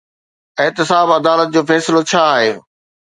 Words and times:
احتساب 0.63 1.07
عدالت 1.19 1.47
جو 1.53 1.61
فيصلو 1.69 2.01
ڇا 2.09 2.23
آهي؟ 2.35 2.51